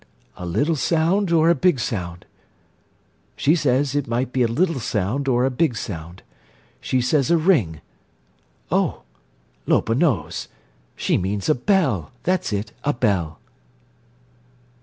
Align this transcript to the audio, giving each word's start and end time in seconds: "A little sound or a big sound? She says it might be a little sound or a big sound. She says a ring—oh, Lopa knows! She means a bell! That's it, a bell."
"A 0.35 0.47
little 0.47 0.75
sound 0.75 1.31
or 1.31 1.51
a 1.51 1.53
big 1.53 1.79
sound? 1.79 2.25
She 3.35 3.55
says 3.55 3.93
it 3.93 4.07
might 4.07 4.31
be 4.33 4.41
a 4.41 4.47
little 4.47 4.79
sound 4.79 5.27
or 5.27 5.45
a 5.45 5.51
big 5.51 5.77
sound. 5.77 6.23
She 6.79 7.01
says 7.01 7.29
a 7.29 7.37
ring—oh, 7.37 9.03
Lopa 9.67 9.93
knows! 9.93 10.47
She 10.95 11.19
means 11.19 11.49
a 11.49 11.53
bell! 11.53 12.11
That's 12.23 12.51
it, 12.51 12.71
a 12.83 12.93
bell." 12.93 13.37